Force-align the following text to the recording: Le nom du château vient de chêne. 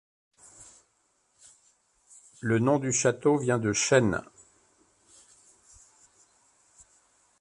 Le 2.39 2.57
nom 2.57 2.79
du 2.79 2.91
château 2.91 3.37
vient 3.37 3.59
de 3.59 3.71
chêne. 3.71 4.23